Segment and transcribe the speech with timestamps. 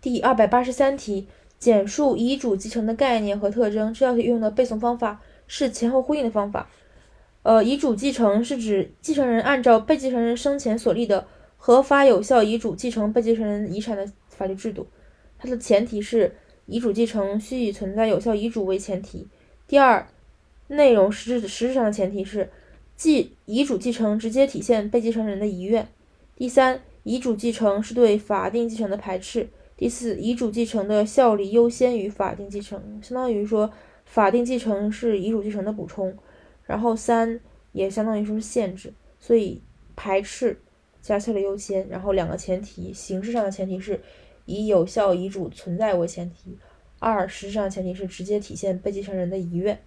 [0.00, 1.26] 第二百八十三题，
[1.58, 3.92] 简述遗嘱继承的概念和特征。
[3.92, 6.70] 这道题运用的背诵方法是前后呼应的方法。
[7.42, 11.26] 呃，遗嘱继承是指继承人按照被继承人生前所立的
[11.56, 14.86] 合法有效遗嘱继承被继承人遗产的法律制度。
[15.38, 16.34] 它的前提是
[16.66, 19.26] 遗嘱继承需以存在有效遗嘱为前提。
[19.66, 20.06] 第二，
[20.68, 22.50] 内容实质实质上的前提是，
[22.96, 25.88] 继遗嘱继承直接体现被继承人的遗愿。
[26.36, 29.48] 第三，遗嘱继承是对法定继承的排斥。
[29.80, 33.72] 第四，遗嘱继承的效力优先于法定继承，相当于说
[34.04, 36.14] 法定继承是遗嘱继承的补充。
[36.64, 37.40] 然后三
[37.72, 39.62] 也相当于说是限制，所以
[39.96, 40.60] 排斥
[41.00, 41.88] 加效力优先。
[41.88, 43.98] 然后两个前提，形式上的前提是
[44.44, 46.58] 以有效遗嘱存在为前提，
[46.98, 49.80] 二实质上的前提是直接体现被继承人的遗愿。